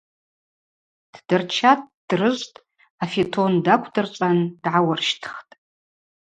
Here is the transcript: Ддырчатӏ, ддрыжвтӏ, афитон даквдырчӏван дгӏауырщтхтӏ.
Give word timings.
Ддырчатӏ, 1.15 1.87
ддрыжвтӏ, 2.01 2.63
афитон 3.03 3.53
даквдырчӏван 3.65 4.37
дгӏауырщтхтӏ. 4.63 5.53